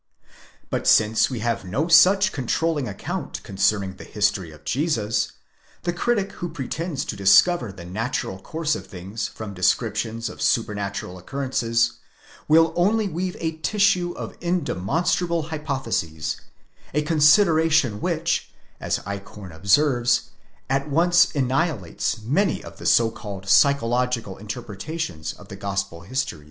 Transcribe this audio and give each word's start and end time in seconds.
But 0.71 0.87
since 0.87 1.29
we 1.29 1.41
have 1.41 1.63
no 1.63 1.87
such 1.87 2.31
controlling 2.31 2.87
account 2.87 3.43
concerning 3.43 3.97
the 3.97 4.03
history 4.03 4.49
of 4.51 4.65
Jesus, 4.65 5.33
the 5.83 5.93
critic 5.93 6.31
who 6.31 6.49
pretends 6.49 7.05
to 7.05 7.15
discover 7.15 7.71
the 7.71 7.85
natural 7.85 8.39
course 8.39 8.73
of 8.73 8.87
things 8.87 9.27
from 9.27 9.53
descriptions 9.53 10.27
of 10.27 10.41
supernatural 10.41 11.19
occurrences, 11.19 11.99
will 12.47 12.73
only 12.75 13.07
weave 13.07 13.37
a 13.39 13.57
tissue 13.57 14.13
of 14.13 14.39
indemonstrable 14.39 15.49
hypotheses 15.49 16.37
:—a 16.95 17.03
con 17.03 17.17
sideration 17.19 17.99
which, 17.99 18.51
as 18.79 19.01
Eichhorn 19.05 19.51
observes, 19.51 20.31
at 20.67 20.89
once 20.89 21.31
annihilates 21.35 22.19
many 22.23 22.63
of 22.63 22.77
the 22.79 22.87
so 22.87 23.11
called 23.11 23.47
psychological 23.47 24.35
interpretations 24.39 25.33
of 25.33 25.49
the 25.49 25.55
Gospel 25.55 26.01
histories. 26.01 26.39